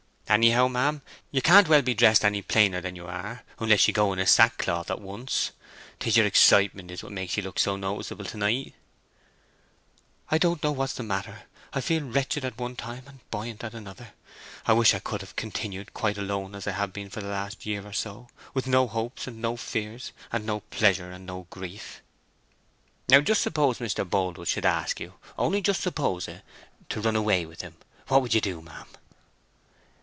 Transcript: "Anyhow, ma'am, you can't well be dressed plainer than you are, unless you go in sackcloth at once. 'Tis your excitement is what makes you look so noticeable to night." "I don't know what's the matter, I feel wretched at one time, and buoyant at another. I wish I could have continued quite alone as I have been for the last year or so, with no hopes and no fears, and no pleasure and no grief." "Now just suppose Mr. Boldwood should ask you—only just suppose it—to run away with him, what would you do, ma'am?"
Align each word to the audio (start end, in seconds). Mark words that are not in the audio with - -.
"Anyhow, 0.31 0.69
ma'am, 0.69 1.01
you 1.31 1.41
can't 1.41 1.67
well 1.67 1.81
be 1.81 1.93
dressed 1.93 2.21
plainer 2.47 2.79
than 2.79 2.95
you 2.95 3.05
are, 3.05 3.43
unless 3.59 3.85
you 3.89 3.93
go 3.93 4.13
in 4.13 4.25
sackcloth 4.25 4.89
at 4.89 5.01
once. 5.01 5.51
'Tis 5.99 6.15
your 6.15 6.25
excitement 6.25 6.89
is 6.89 7.03
what 7.03 7.11
makes 7.11 7.35
you 7.35 7.43
look 7.43 7.59
so 7.59 7.75
noticeable 7.75 8.23
to 8.23 8.37
night." 8.37 8.73
"I 10.29 10.37
don't 10.37 10.63
know 10.63 10.71
what's 10.71 10.93
the 10.93 11.03
matter, 11.03 11.41
I 11.73 11.81
feel 11.81 12.03
wretched 12.05 12.45
at 12.45 12.57
one 12.57 12.77
time, 12.77 13.03
and 13.07 13.19
buoyant 13.29 13.61
at 13.65 13.73
another. 13.73 14.13
I 14.65 14.71
wish 14.71 14.93
I 14.93 14.99
could 14.99 15.19
have 15.19 15.35
continued 15.35 15.93
quite 15.93 16.17
alone 16.17 16.55
as 16.55 16.65
I 16.65 16.71
have 16.71 16.93
been 16.93 17.09
for 17.09 17.19
the 17.19 17.27
last 17.27 17.65
year 17.65 17.85
or 17.85 17.91
so, 17.91 18.29
with 18.53 18.67
no 18.67 18.87
hopes 18.87 19.27
and 19.27 19.41
no 19.41 19.57
fears, 19.57 20.13
and 20.31 20.45
no 20.45 20.61
pleasure 20.61 21.11
and 21.11 21.25
no 21.25 21.45
grief." 21.49 22.01
"Now 23.09 23.19
just 23.19 23.41
suppose 23.41 23.79
Mr. 23.79 24.09
Boldwood 24.09 24.47
should 24.47 24.65
ask 24.65 24.97
you—only 25.01 25.59
just 25.61 25.81
suppose 25.81 26.29
it—to 26.29 27.01
run 27.01 27.17
away 27.17 27.45
with 27.45 27.59
him, 27.59 27.75
what 28.07 28.21
would 28.21 28.33
you 28.33 28.39
do, 28.39 28.61
ma'am?" 28.61 28.85